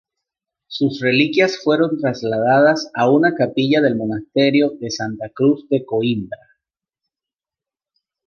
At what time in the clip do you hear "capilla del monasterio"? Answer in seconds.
3.35-4.71